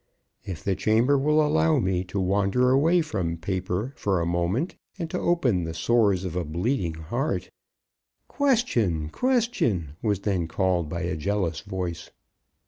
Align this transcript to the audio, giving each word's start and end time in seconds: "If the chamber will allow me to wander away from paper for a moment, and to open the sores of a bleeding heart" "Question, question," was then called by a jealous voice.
"If 0.43 0.63
the 0.63 0.75
chamber 0.75 1.15
will 1.15 1.45
allow 1.45 1.77
me 1.77 2.03
to 2.05 2.19
wander 2.19 2.71
away 2.71 3.01
from 3.03 3.37
paper 3.37 3.93
for 3.95 4.19
a 4.19 4.25
moment, 4.25 4.75
and 4.97 5.07
to 5.11 5.19
open 5.19 5.63
the 5.63 5.75
sores 5.75 6.25
of 6.25 6.35
a 6.35 6.43
bleeding 6.43 6.95
heart" 6.95 7.51
"Question, 8.27 9.09
question," 9.11 9.95
was 10.01 10.21
then 10.21 10.47
called 10.47 10.89
by 10.89 11.01
a 11.01 11.15
jealous 11.15 11.59
voice. 11.59 12.09